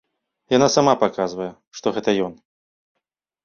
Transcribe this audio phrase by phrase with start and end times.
[0.53, 1.51] Яна сама паказвае,
[1.81, 2.33] што гэта ён.